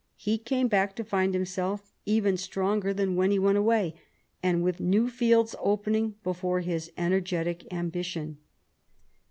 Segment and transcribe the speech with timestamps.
[0.15, 3.93] He came back to find himself even stronger than when he went away,
[4.41, 8.37] and with new fields opening before his energetic ambition.